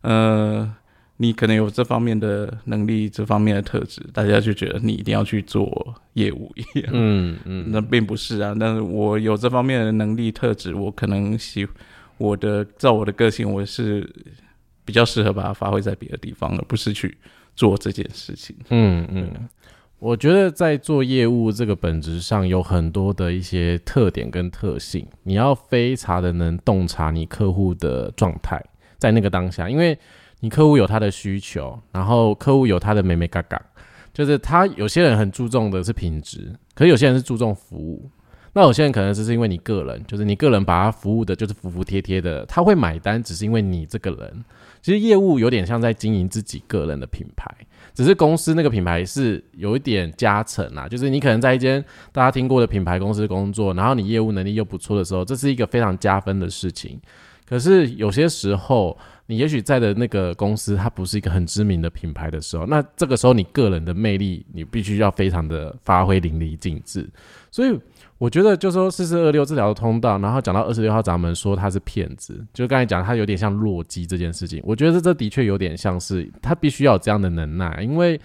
[0.00, 0.68] 呃，
[1.18, 6.90] 你可能有这方面的能力，这方面的特质，大家就觉得你一定要去做业务一样。
[6.92, 8.54] 嗯嗯，那并不是啊。
[8.58, 11.66] 但是我有这方面的能力特质，我可能喜
[12.18, 14.08] 我的照我的个性，我是
[14.84, 17.16] 比较适合把它发挥在别的地方，而不是去
[17.54, 18.54] 做这件事情。
[18.70, 19.30] 嗯嗯。
[20.00, 28.64] 我觉得在做业务这个本质上有很多的一些特点跟特性，你要非常的能洞察你客户的状态，
[28.96, 29.98] 在那个当下，因为
[30.38, 33.60] 你客户有他的需求，然后客户有他的美美嘎嘎，
[34.14, 38.08] 就是他有些人很注重的是品质，可是有些人是注重服务，
[38.52, 44.44] 那有些人可能只是因为你个人，就是你个人把他服务的就是服服帖帖的，他会买单，只是因为你这个人。
[44.80, 47.52] 其实业务有点像在经营自己个人的品牌。
[47.98, 56.96] 只是公司那个品牌是有一点加成啊，就是你可能在一间大家听过的品牌公司工作，然后你业务能力又不错的时候，这是一个非常加分的事情。
[57.44, 67.10] 可是有些时候，你也许在的那个公司它不是一个很知名的品牌的时候，那这个时候你个人的魅力你必须要非常的发挥淋漓尽致，
[67.50, 67.76] 所以。
[68.18, 74.60] 我觉得就说四四二六这条通道，然后讲到二十六号闸门说他是骗子，就刚才讲他有点像弱鸡这件事情。
[74.64, 78.20] 我觉得这的确有点像是他必须要有这样的能耐，因为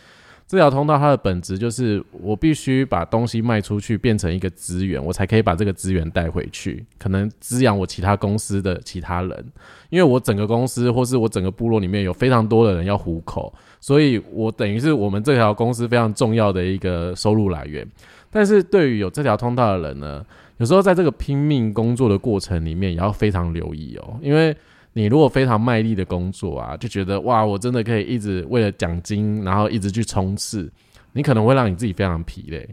[0.46, 9.46] 这条通道它的本质就是我必须把东西卖出去变成一个资源，我才可以把这个资源带回去，可能滋养我其他公司的其他人。
[9.90, 17.88] 因为我整个公司或是我整个部落里面有非常多的人要糊口，所以我等于是我们这条公司非常重要的一个收入来源。
[18.34, 20.26] 但是对于有这条通道的人呢，
[20.58, 24.20] 有时候在这个拼命工作的过程里面，也要非常留意哦。
[24.24, 24.56] 因为
[24.94, 30.68] 你如果非常卖力的工作啊，就觉得哇，我真的可以一直为了奖金，然后一直去冲刺，
[31.12, 32.68] 你可能会让你自己非常疲累。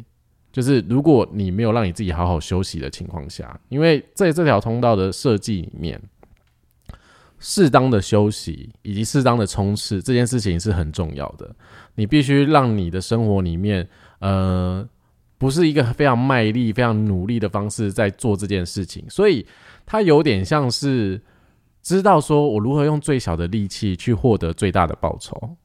[0.50, 6.00] 就是如果你没有让你自己好好休息的情况下，因为在这条通道的设计里面，
[7.38, 11.54] 适当的休息以及适当的冲刺这件事情是很重要的。
[11.96, 13.86] 你必须让你的生活里面，
[14.20, 14.88] 呃。
[15.40, 19.46] 不是一个非常卖力、非常努力的方式在做这件事情，所以
[19.86, 21.18] 他有点像是
[21.82, 25.56] 知道说我如何用最小的力气去获得最大的报酬。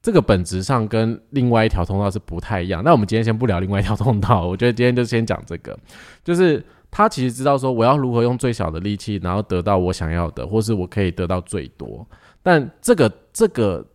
[0.00, 2.82] 这个本质上跟另外一条通道是不太一样。
[2.82, 5.78] 那我们今天先不聊另外一条通道，我觉得今天就先讲这个，
[6.24, 12.08] 就是他其实知道说我要如何用最小的力气，然后得到我想要的，或是我可以得到最多。
[12.42, 13.86] 但这个这个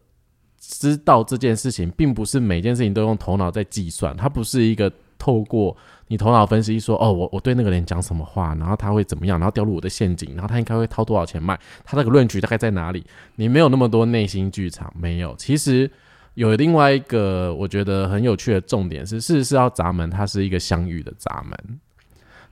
[0.59, 4.91] 知道这件事情，并不是每件事情都用头脑在计算，它不是一个。
[5.25, 5.75] 透过
[6.07, 13.03] 你头脑分析说，哦，我我对那个人讲什么话，然后他会怎么样，然后掉入我的陷阱，然后他应该会掏多少钱卖，他那个论据大概在哪里？
[13.37, 15.35] 你没有那么多内心剧场，没有。
[15.35, 15.89] 其实
[16.35, 21.79] 有另外一个我觉得很有趣的重点是，四十四号闸门它是一个相遇的闸门。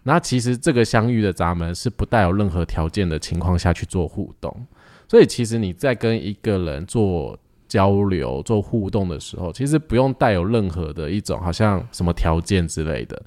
[0.01, 4.65] 那其实这个相遇的闸门是不带有任何条件的情况下去做互动，
[5.07, 7.37] 所以其实你在跟一个人做。
[7.73, 13.19] 交流做互动的时候，其实不用带有任何的一种好像什么条件之类的。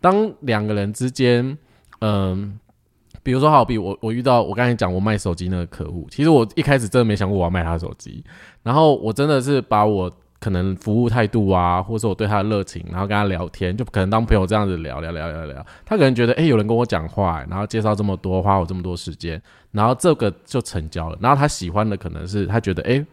[0.00, 1.58] 当两个人之间，
[2.00, 2.58] 嗯，
[3.22, 8.24] 比如说好比我我遇到我刚才讲我卖手机那个客户，其实我一开始真的没想过我要卖他手机，
[8.62, 21.18] 然后我真的是把我可能服务态度啊，或者我对他的热情，然后跟他聊天，就可能当朋友这样子聊聊聊聊聊，他可能觉得哎有人跟我讲话，然后介绍这么多，花我这么多时间，然后这个就成交了。
[21.20, 23.04] 然后他喜欢的可能是他觉得哎。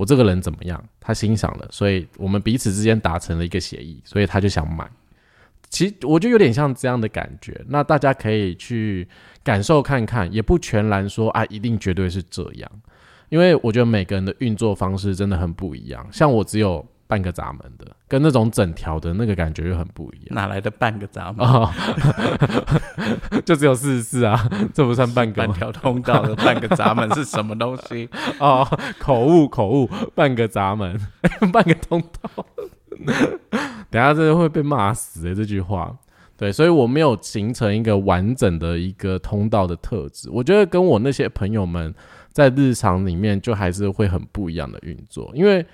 [0.00, 0.82] 我这个人怎么样？
[0.98, 4.90] 他欣赏了，所以我们彼此之间达成了一个协议，所以他就想买。
[5.68, 7.60] 其实我就有点像这样的感觉。
[7.68, 9.06] 那大家可以去
[9.44, 12.70] 感受看看，也不全然说啊，一定绝对是这样，
[13.28, 16.08] 因为我觉得每个人的运作方式真的很不一样。
[16.10, 16.86] 像我只有。
[17.10, 20.28] 半个闸门的，跟那种整条的那个感觉又很不一样。
[20.30, 21.44] 哪来的半个闸门？
[23.44, 25.44] 就只有四十四啊， 这不算半个。
[25.44, 28.08] 半条通道的半个闸门 是什么东西？
[28.38, 28.64] 哦，
[29.00, 30.96] 口误口误，半个闸门，
[31.52, 32.46] 半个通道。
[33.90, 35.92] 等下真的会被骂死诶，这句话。
[36.36, 40.30] 对，所以我没有形成一个完整的一个通道的特质。
[40.30, 41.92] 我觉得跟我那些朋友们
[42.32, 45.66] 在日常里面就还是会很不一样的运作，因为。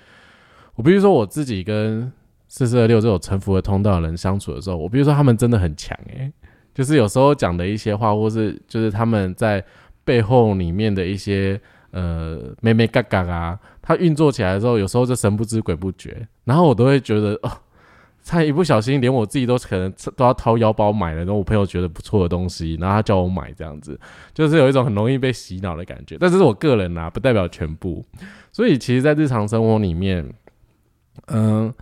[0.77, 2.09] 我比如说我自己跟
[2.47, 6.31] 四四二六这种沉浮的通道的人相处的时候，我比如说他们真的很强诶，
[6.73, 9.61] 就是有时候讲的一些话，或是就是他们在
[10.05, 11.59] 背后里面的一些
[11.91, 17.51] 呃咩咩嘎嘎啊，他运作起来的时候，有时候就神不知鬼不觉，然后我都会觉得哦。
[18.29, 21.19] 他一不小心，连我自己都可能都要掏腰包买了。
[21.19, 23.97] 然后我朋友觉得不错的东西，然后他叫我买，这样子
[24.33, 26.17] 就是有一种很容易被洗脑的感觉。
[26.19, 28.03] 但这是我个人啊，不代表全部。
[28.51, 30.29] 所以其实，在日常生活里面，
[31.27, 31.73] 嗯，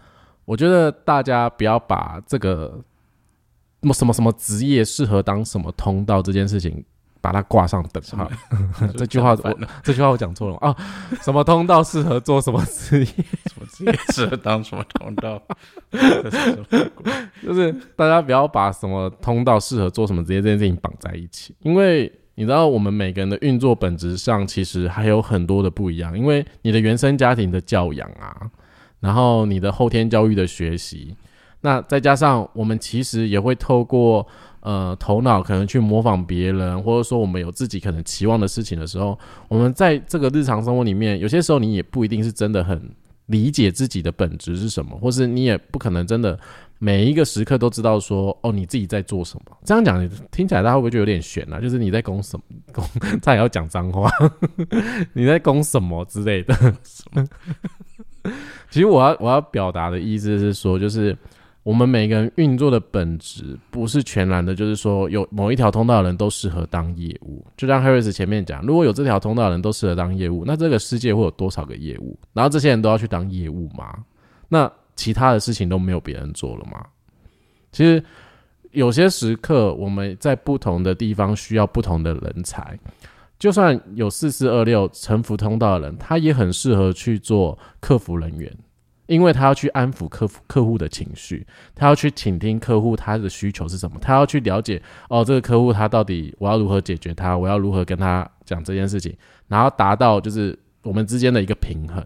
[0.45, 2.79] 我觉得大家不要把这个
[3.81, 6.83] 什么什么什么职业适合当什么通道这件事情。
[7.21, 8.29] 把它挂上等号。
[8.95, 10.75] 这句话我这句话我讲错了啊！
[11.23, 13.05] 什么通道适合做什么职业？
[13.49, 15.41] 什么职业适合当什么通道？
[17.41, 22.03] 就是大家不要把什么通道适合做什么职业这件事情绑在一起，因为
[22.35, 26.15] 你知道我们每个人的运作本质上其实还有很多的不一样。
[26.15, 28.37] 因为你的原生家庭的教养啊，
[29.05, 31.15] 然后你的后天教育的学习，
[31.61, 34.25] 那再加上我们其实也会透过。
[34.65, 39.15] 呃，头脑可能去模仿别人，或者说我们有自己可能期望的事情的时候，
[39.47, 42.81] 我们在这个日常生活里面，有些时候你也不一定是真的很
[43.27, 46.39] 理解自己的本质是什么，或是你也不可能真的
[46.79, 49.55] 每一个时刻都知道说，哦，你自己在做什么。
[49.63, 51.61] 这样讲听起来大家会不会就有点悬啊？
[51.61, 52.43] 就是你在攻什么？
[52.73, 52.83] 攻
[53.21, 54.09] 再也要讲脏话，
[55.13, 56.55] 你在攻什么之类的？
[58.69, 61.15] 其实我要我要表达的意思是说，就是。
[61.65, 67.43] 我们每个人运作的本质不是全然的，就是说有某一条通道的人都适合当业务。
[67.57, 72.15] 就像 Harris 前面讲，如果有这条通道的人都适合当业务，那这个世界会有多少个业务？
[72.33, 73.97] 然后这些人都要去当业务吗？
[74.47, 76.85] 那其他的事情都没有别人做了吗？
[77.71, 78.03] 其实
[78.69, 82.77] 有些时刻我们在不同的地方需要不同的人才，
[83.37, 88.51] 就算有四四二六沉浮通道的人，他也很适合去做客服人员。
[89.07, 91.45] 因为他要去安抚客服客户的情绪，
[91.75, 99.15] 他要去倾听客户他的需求是什么，他要去了解哦，这个客户他到底我要如何解决他，我要如何跟他讲这件事情，
[99.47, 102.03] 然后达到就是我们之间的一个平衡。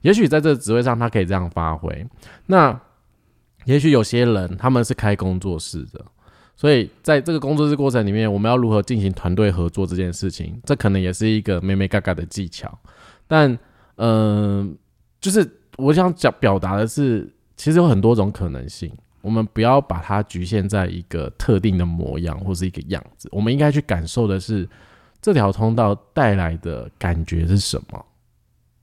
[0.00, 2.06] 也许在这个职位上他可以这样发挥，
[2.46, 2.80] 那
[3.66, 6.02] 也许有些人他们是开工作室的，
[6.58, 12.78] 所以在这个工作室过程里面，我们要如何进行团队合作这件事情，这可能也是一个美美嘎嘎的技巧。
[13.26, 13.58] 但
[13.96, 14.76] 嗯，
[15.20, 15.50] 就是。
[15.78, 24.68] 我想讲表达的是，其实有很多种可能性，我们不要把它局限在一个特定的模样或是一个样子，我们应该去感受的是
[25.22, 28.06] 这条通道带来的感觉是什么。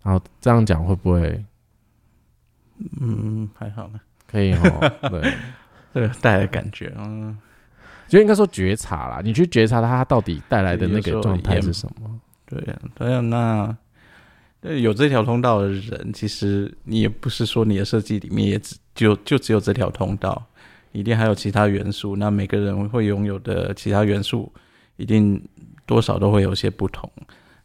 [0.03, 1.43] 然后这样讲会不会？
[3.01, 4.93] 嗯，还好呢，可以哦。
[5.09, 5.33] 对，
[5.91, 7.38] 对，带来感觉，嗯，
[8.07, 12.19] 就应该说觉察啦，你去觉察它到底带来的那个状态是什么？
[12.45, 13.77] 对呀，对呀，那。
[14.79, 20.43] 有这条通道的人，其实你也不是说你的设计里面也只就就只有这条通道，
[20.91, 22.15] 一定还有其他元素。
[22.15, 24.51] 那每个人会拥有的其他元素，
[24.97, 25.39] 一定
[25.85, 27.07] 多少都会有些不同。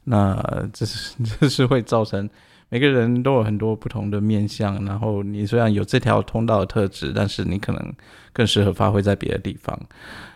[0.05, 0.39] 那
[0.75, 2.29] 这是 这是会造成
[2.69, 4.85] 每个人都有很多不同的面相。
[4.85, 7.95] 然后你虽然有这条通道的特质，但是你可能
[8.31, 9.81] 更适合发挥在别的地方。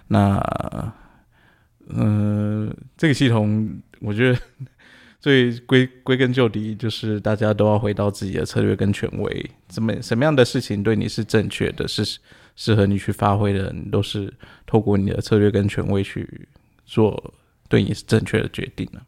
[0.09, 0.93] 那
[1.89, 4.39] 嗯，这个系统我觉得。
[5.25, 9.51] 最归归根究底，就是大家都要回到自己的策略跟权威。
[9.69, 12.19] 怎么什么样的事情对你是正确的，是
[12.57, 14.31] 适合你去发挥的，你都是
[14.67, 16.47] 透过你的策略跟权威去
[16.85, 17.33] 做
[17.71, 19.03] 对你是正确的决定了。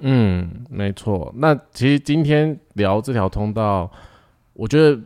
[0.00, 1.32] 嗯，没错。
[1.36, 3.88] 那其实今天聊这条通道，
[4.54, 5.00] 我觉得。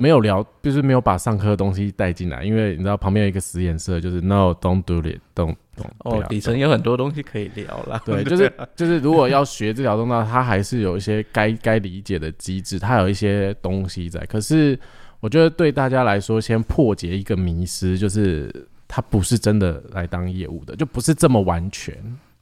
[0.00, 5.90] 没有聊，就是没有把上课的东西带进来，因为你知道旁边有一个实验室，就是 No don't do it，don't don't。
[5.98, 8.00] 哦，底层有很多东西可以聊啦。
[8.06, 14.18] 对，就 是就是，如果要学这条通道，它还是有一些该该理解的机制，它有一些东西在。
[14.24, 14.78] 可是
[15.20, 18.50] 我觉得对大家来说，先破解一个迷失，就是
[18.88, 21.94] 它不是真的来当业务的，就不是这么完全。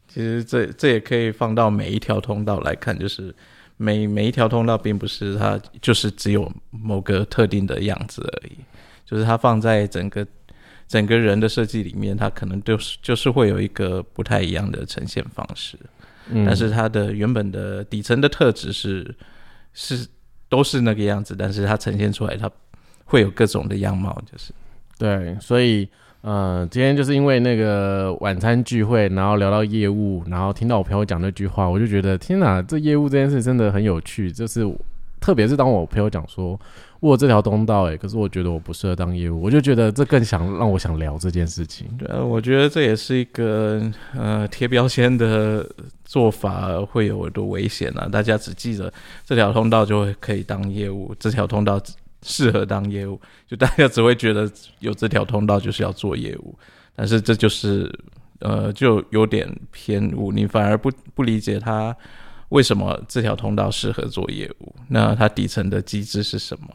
[0.06, 3.34] 其实这这也可以放到每一条通道来看，就是。
[3.78, 8.58] 每每一条通道并不是它就是只有某个特定的样子而已，
[9.06, 10.26] 就是它放在整个
[10.86, 15.78] 整个人的设计里面，它可能就是就是会有一个不太一样的呈现方式，
[16.44, 19.16] 但是它的原本的底层的特质是
[19.72, 20.06] 是
[20.50, 22.50] 都是那个样子，但是它呈现出来它
[23.04, 24.52] 会有各种的样貌，就是。
[24.98, 25.88] 对，所以。
[26.20, 34.30] 呃，今天就是因为那个晚餐聚会，然后聊到业务，然后听到我朋友讲那句话，我就觉得天哪，这业务这件事真的很有趣。
[34.32, 34.68] 就是
[35.20, 36.58] 特别是当我朋友讲说
[36.98, 41.86] 我这条通道，哎，可是我觉得我不适合当业务，我就觉得这更想让我想聊这件事情。
[41.96, 43.80] 对，我觉得这也是一个
[44.16, 45.64] 呃贴标签的
[46.04, 48.08] 做法会有多危险啊！
[48.10, 48.92] 大家只记得
[49.24, 51.80] 这条通道就会可以当业务，这条通道。
[52.22, 54.50] 适合当业务，就大家只会觉得
[54.80, 56.58] 有这条通道就是要做业务，
[56.94, 57.92] 但是这就是
[58.40, 61.96] 呃就有点偏误，你反而不不理解他
[62.48, 66.68] 为什么这条通道适合做业务，那它底层的机制是什么？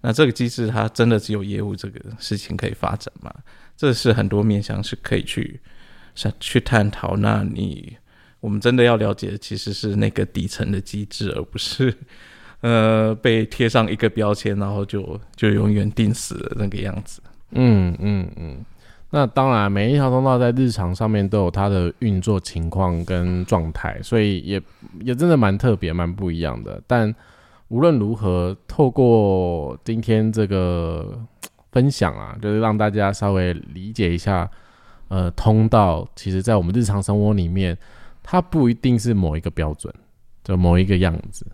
[0.00, 3.32] 那这个机制它真的只有业务这个事情可以发展吗？
[3.76, 5.60] 这是很多面向是可以去
[6.14, 7.16] 想去探讨。
[7.16, 7.96] 那你
[8.40, 11.96] 我们真的要了解其实是那个底层的机制，而不是。
[12.60, 17.22] 呃，被贴上一个标签，然后就就永远定死了那个样子。
[17.52, 18.64] 嗯嗯嗯。
[19.12, 24.62] 那当然，每一条通道在日常上面都有它的运作情况跟状态，所以也
[25.00, 26.80] 也真的蛮特别、蛮不一样的。
[26.86, 27.12] 但
[27.68, 31.18] 无论如何，透过今天这个
[31.72, 34.48] 分享啊，就是让大家稍微理解一下，
[35.08, 37.76] 呃，通道其实在我们日常生活里面，
[38.22, 39.92] 它不一定是某一个标准，
[40.44, 41.44] 就某一个样子。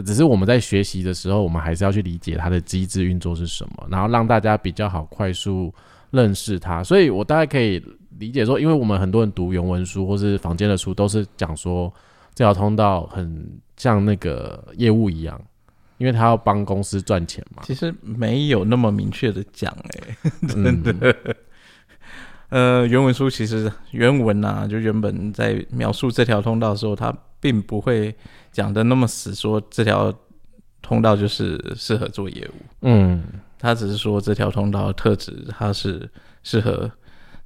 [0.00, 5.70] 只是我们在学习的时候，我们还是要去理解它的机制运作是什么，然后让大家比较好快速
[6.10, 6.82] 认识它。
[6.82, 7.84] 所以我大概可以
[8.18, 11.92] 理解说，因为我们很多人读原文书或是房间的书，都是讲说
[12.34, 15.38] 这条通道很像那个业务一样，
[15.98, 17.62] 因为他要帮公司赚钱嘛。
[17.66, 21.36] 其实没有那么明确的讲， 哎，真的。
[22.48, 28.14] 呃，原文书其实原文啊，就原本在描述这条通道的时候，它并不会。
[28.52, 30.14] 讲的那么死，说这条
[30.82, 32.62] 通道就是适合做业务。
[32.82, 33.24] 嗯，
[33.58, 36.08] 他只是说这条通道的特质，它是
[36.42, 36.90] 适合，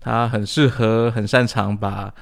[0.00, 2.12] 他很适合，很擅长把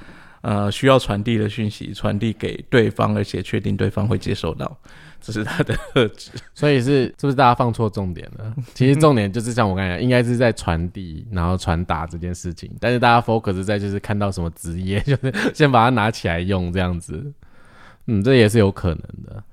[0.41, 4.77] 呃需要传递的讯息传递给对方，而且确定对方会接收到，
[5.19, 6.29] 这是他的特质。
[6.53, 8.53] 所以是是不是大家放错重点了？
[8.75, 12.69] 其实重点就是像我刚才讲，应该是在传递，然后传达这件事情。
[12.79, 17.33] 但是大家 focus 在就是看到什么职业， 就是先把它拿起来用这样子。
[18.07, 19.43] 嗯，这也是有可能的。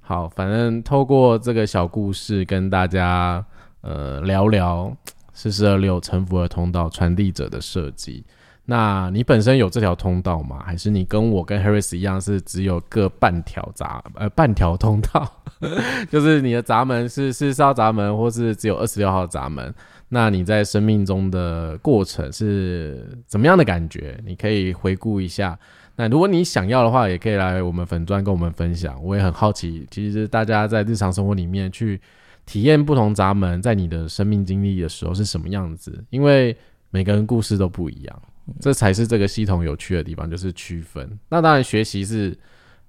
[0.00, 3.44] 好，反正透过这个小故事跟大家
[3.80, 4.94] 呃聊聊
[5.32, 8.24] 四四二六沉浮的通道传递者的设计。
[8.64, 10.62] 那你本身有这条通道吗？
[10.64, 15.42] 还是你跟我跟 Harris 一样是只有各半条闸呃半条通道？
[16.10, 19.74] 就是你的闸门是四十四号闸门，或是只有二十六号闸门？
[20.10, 24.20] 那你在生命中的过程是怎么样的感觉？
[24.24, 25.58] 你可以回顾一下。
[25.96, 29.02] 那如果你想要的话，也可以来我们粉砖跟我们分享。
[29.02, 32.00] 我也很好奇，其实大家在日常生活里面去
[32.46, 36.02] 体验不同闸门，在你的生命经历的时候是什么样子？
[36.10, 36.56] 因为
[36.90, 38.22] 每个人故事都不一样，
[38.60, 41.18] 这才是这个系统有趣的地方，就是区分。
[41.28, 42.36] 那当然，学习是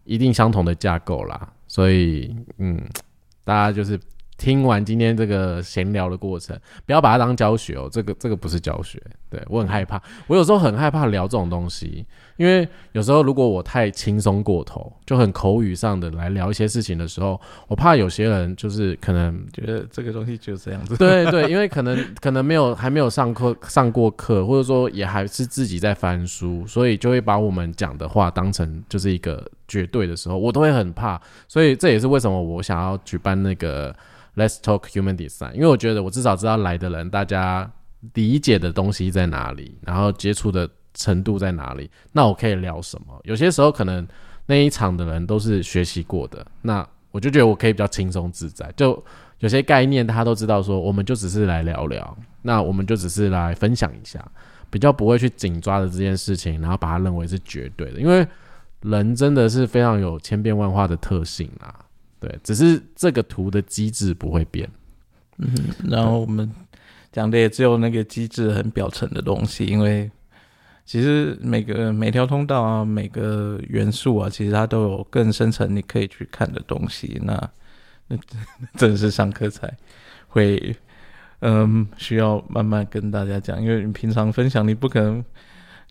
[0.04, 2.82] 一定相同的架构啦，所以嗯，
[3.44, 4.00] 大家就是。
[4.44, 6.54] 听完今天这个闲聊的过程，
[6.86, 9.02] 不要把它当教学哦，这个这个不是教学。
[9.30, 17.40] 对我很害怕，我有时候很害怕聊这种东西，因为有时候如果我太轻松过头，就很口语上的来聊一些事情的时候，
[17.70, 20.98] 我怕有些人就是可能觉得这个东西就这样子。
[20.98, 31.20] 对对， 因为可能可能没有还没有上课上过课，或者说也还是自己在翻书，所以就会把我们讲的话当成就是一个绝对的时候，我都会很怕。
[31.48, 33.96] 所以这也是为什么我想要举办那个。
[34.36, 37.72] Let's talk human design，因为我觉得我至少知道来的人大家
[38.16, 43.22] 理解的东西在哪里，然后接触的程度在哪里，那我可以聊什么？
[43.26, 44.08] 有些时候可能
[44.48, 48.74] 那一场的人都是学习过的，那我就觉得我可以比较轻松自在。
[48.76, 49.04] 就
[49.38, 54.20] 有些概念他都知道，说我们就只是来聊聊，那我们就只是来分享一下，
[54.72, 58.28] 比较不会去紧抓着这件事情，然后把它认为是绝对的，因为
[58.84, 61.74] 人真的是非常有千变万化的特性啊。
[62.20, 64.70] 对，只是这个图的机制不会变。
[65.40, 65.54] 嗯，
[65.90, 66.50] 然后我们
[67.12, 70.10] 讲的也只有那个机制很表层的东西，因为
[70.86, 77.20] 其实每个每条通道啊，每个元素啊，其实它都有更深层你可以去看的东西。
[77.24, 77.34] 那
[78.08, 78.18] 那
[78.78, 79.70] 真是上课才
[80.30, 80.74] 会，
[81.40, 85.24] 嗯，需要慢慢跟大家讲，因为你平常分享你不可能。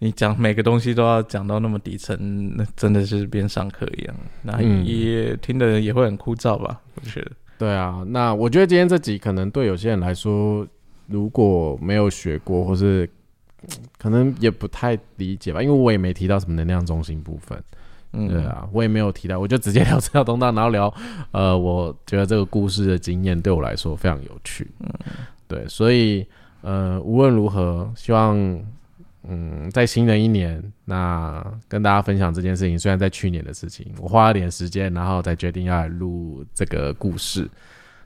[0.03, 6.81] 你讲每个东西都要讲到那么底层，那真的是边上课一样，那也听的人也会很枯燥吧？
[6.97, 7.31] 我觉得。
[7.57, 10.67] 对啊，那我觉得今天这集可能对有些人来说，
[11.07, 13.09] 如果没有学过，或是
[13.97, 17.57] 可能也不太理解吧，因为我也没提到什么能量中心部分。
[18.13, 20.93] 嗯，对啊，我也没有提到，我就直接聊这条通道，然后聊，
[21.31, 24.69] 呃，我觉得这个故事的经验对我来说非常有趣。
[24.81, 24.93] 嗯，
[25.47, 26.27] 对，所以
[26.63, 28.61] 呃，无论如何，希望。
[29.29, 37.49] 嗯，在新的一年，那跟大家分享这件事情，虽然在去年的事情，我花了点时间，然后才决定要来录这个故事，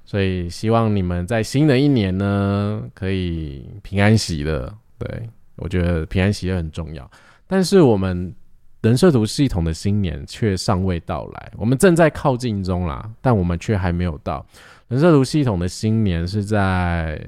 [0.04, 4.72] 所以希望你们在新的一年呢，可以平安喜乐。
[4.98, 7.10] 对我觉得平安喜乐很重要，
[7.46, 8.34] 但是我们
[8.82, 14.44] 人设图系统的新年却尚未到来，我们正在靠近中啦，但我们却还没有到。
[14.88, 17.20] 人设图系统的新年是在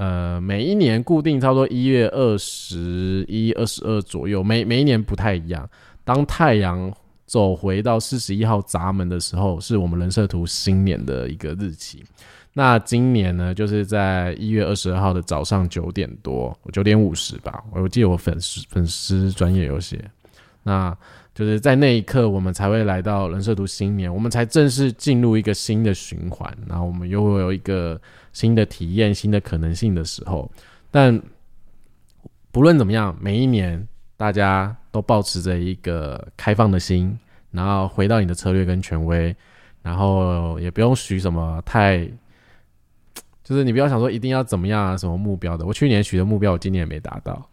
[0.00, 5.68] 呃每一年固定差不多一月二十一、二十二左右，每每一年不太一样。
[6.04, 6.90] 当太阳
[7.26, 12.02] 走回到四十一号闸门的时候，是我们人设图新年的一个日期。
[12.54, 20.02] 那今年呢，就是在一月二十二号的早上九点多，九点五十吧，我记得我粉丝粉丝专业有写，
[20.62, 20.96] 那
[21.34, 28.00] 就是在那一刻，我们才会来到人设图新年，我们才正式进入一个新的循环，然后我们又会有一个
[28.32, 30.50] 新的体验、新的可能性的时候。
[30.90, 31.20] 但
[32.50, 37.16] 不论怎么样，每一年大家都保持着一个开放的心，
[37.50, 39.34] 然后回到你的策略跟权威，
[39.82, 42.08] 然后也不用许什么太。
[43.42, 45.66] 就是你不要想说一定要怎么样啊，什么目标的。
[45.66, 47.48] 我去年许的目标，我今年也没达到。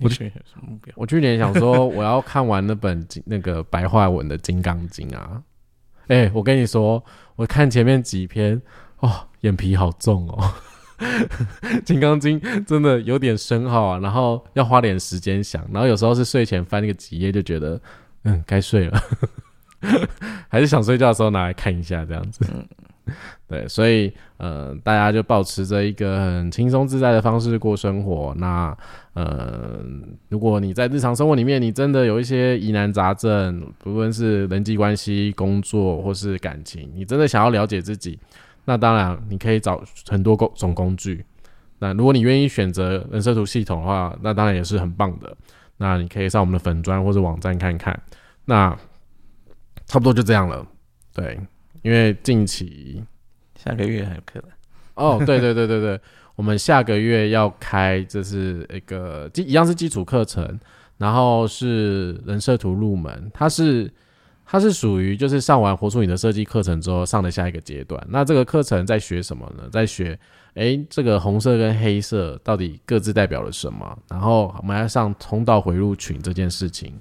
[0.00, 0.92] 我去年什么目标？
[0.96, 5.42] 我去年想说我要看完那本那个白话文的《金刚经》啊。
[6.08, 7.02] 哎，我跟你说，
[7.36, 8.60] 我看前面几篇，
[9.00, 10.52] 哦，眼皮好重哦，
[11.84, 13.98] 《金刚经》真的有点深奥啊。
[13.98, 17.80] 然后要花点时间想，然后有时候是睡前翻那个几页，就觉得
[18.24, 19.00] 嗯该睡了，
[20.48, 22.44] 还是想睡觉的时候拿来看一下这样子。
[23.46, 28.34] 对，所以呃，大家就保持着一个很轻松自在的方式过生活。
[28.36, 28.76] 那
[29.14, 29.80] 呃，
[30.28, 38.18] 如果你在日常生活里面，你真的有一些疑难杂症，不论是人际关系、工作或是感情，你真的想要了解自己，
[38.68, 41.24] 那当然你可以找很多工种工具。
[41.78, 45.34] 那如果你愿意选择人设图系统的话，那当然也是很棒的。
[45.78, 47.98] 那你可以上我们的粉砖或者网站看看。
[48.44, 48.76] 那
[49.86, 50.66] 差不多就这样了，
[51.14, 51.40] 对。
[51.80, 53.02] 因为近期
[53.54, 54.42] 下个月还有课
[54.96, 55.98] 哦，对对对对对，
[56.36, 60.60] 我们下个月要开，这是一个基一样是基础课程，
[60.98, 63.90] 然后是人设图入门，它是
[64.50, 68.02] 它是属于就是上完活出你的设计课程之后上的下一个阶段。
[68.08, 69.68] 那这个课程在学什么呢？
[69.70, 70.18] 在学
[70.54, 73.98] 哎，这个红色跟黑色到底各自代表了什么？
[74.08, 76.98] 然后我们要上通道回路群这件事情。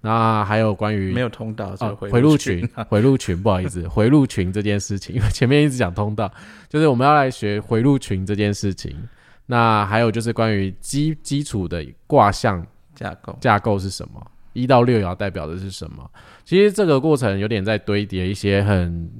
[0.00, 6.32] 那还有关于没有通道回路群， 回路群不好意思，回路群这件事情，因为前面一直讲通道，
[6.68, 8.96] 就是我们要来学回路群这件事情。
[9.46, 12.64] 那还有就是关于基基础的卦象
[12.94, 14.24] 架构，架构是什么？
[14.58, 16.10] 一到六爻代表的是什么？
[16.44, 19.10] 其实这个过程有点在堆叠一些很。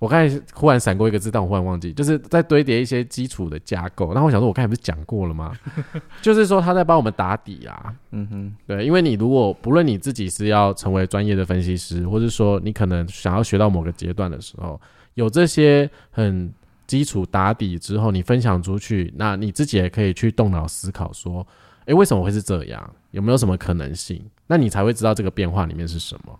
[0.00, 4.12] 我刚才忽然闪过一个字，但我忽然忘记，就是在堆叠一些基础的架构。
[4.12, 5.56] 然后我想说，我刚才不是讲过了吗？
[6.20, 7.94] 就是说他在帮我们打底啊。
[8.10, 14.78] 嗯哼，对，因为你如果不论你自己是要成为专业的分析师，或者说你可能想要学到某个阶段的时候，
[15.14, 16.52] 有这些很
[16.86, 21.46] 基础打底之后，你分享出去，那你自己也可以去动脑思考，说，
[21.86, 22.90] 诶，为什么会是这样？
[23.10, 24.24] 有没有什么可能性？
[24.46, 26.38] 那你才会知道这个变化里面是什么。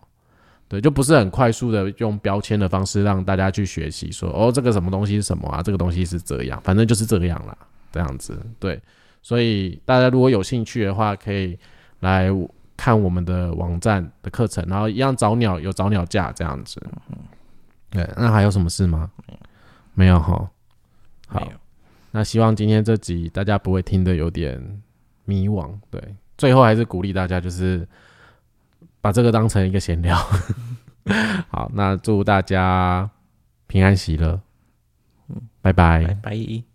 [0.67, 5.63] 对，就不是很快速的用标签的方式让大家去学习，说哦，这个什么东西是什么啊？
[5.63, 7.57] 这个东西是这样，反正就是这个样啦，
[7.93, 8.37] 这样子。
[8.59, 8.81] 对，
[9.23, 11.59] 所以大家如果有兴趣的话，可以
[12.01, 12.29] 来
[12.77, 16.83] 看我们的网站的课程，然后一样找鸟有找鸟价这样子。
[17.91, 19.11] 对，那还有什么事吗？
[19.93, 20.51] 没有哈。
[21.29, 21.47] 好，
[22.11, 24.83] 那希望今天这集大家不会听得有点
[25.25, 25.71] 迷惘。
[25.91, 27.87] 对，最后还是鼓励大家就是。
[29.01, 30.17] 把这个当成一个闲聊，
[31.53, 33.11] 好，那祝大家
[33.67, 34.41] 平安喜乐，
[35.29, 36.74] 嗯，拜拜，拜拜。